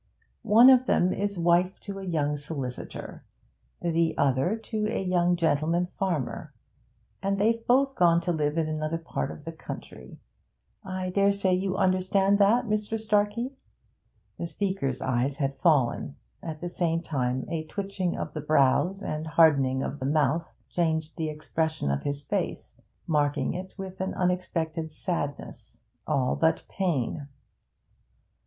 'One 0.41 0.71
of 0.71 0.87
them 0.87 1.13
is 1.13 1.37
wife 1.37 1.79
to 1.81 1.99
a 1.99 2.03
young 2.03 2.35
solicitor; 2.35 3.23
the 3.83 4.15
other 4.17 4.55
to 4.57 4.87
a 4.87 4.99
young 5.03 5.35
gentleman 5.35 5.89
farmer. 5.99 6.55
And 7.21 7.37
they've 7.37 7.63
both 7.67 7.95
gone 7.95 8.19
to 8.21 8.31
live 8.31 8.57
in 8.57 8.67
another 8.67 8.97
part 8.97 9.29
of 9.29 9.45
the 9.45 9.51
country. 9.51 10.19
I 10.83 11.11
dare 11.11 11.31
say 11.31 11.53
you 11.53 11.77
understand 11.77 12.39
that, 12.39 12.65
Mr. 12.65 12.99
Starkey?' 12.99 13.53
The 14.39 14.47
speaker's 14.47 15.03
eyes 15.03 15.37
had 15.37 15.59
fallen; 15.59 16.15
at 16.41 16.61
the 16.61 16.67
same 16.69 17.03
time 17.03 17.45
a 17.47 17.65
twitching 17.65 18.17
of 18.17 18.33
the 18.33 18.41
brows 18.41 19.03
and 19.03 19.27
hardening 19.27 19.83
of 19.83 19.99
the 19.99 20.07
mouth 20.07 20.51
changed 20.67 21.15
the 21.15 21.29
expression 21.29 21.91
of 21.91 22.01
his 22.01 22.23
face, 22.23 22.75
marking 23.05 23.53
it 23.53 23.75
with 23.77 24.01
an 24.01 24.15
unexpected 24.15 24.91
sadness, 24.91 25.77
all 26.07 26.35
but 26.35 26.65
pain. 26.69 27.27